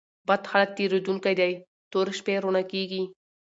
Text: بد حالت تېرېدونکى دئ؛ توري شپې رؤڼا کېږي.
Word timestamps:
بد 0.27 0.41
حالت 0.51 0.71
تېرېدونکى 0.77 1.33
دئ؛ 1.39 1.51
توري 1.91 2.13
شپې 2.19 2.35
رؤڼا 2.43 2.63
کېږي. 2.71 3.01